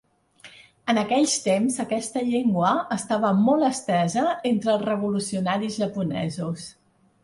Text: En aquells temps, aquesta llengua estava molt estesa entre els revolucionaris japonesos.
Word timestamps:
En 0.93 0.99
aquells 1.01 1.35
temps, 1.47 1.77
aquesta 1.83 2.25
llengua 2.31 2.73
estava 2.97 3.33
molt 3.45 3.69
estesa 3.71 4.27
entre 4.55 4.77
els 4.77 4.87
revolucionaris 4.93 5.83
japonesos. 5.87 6.71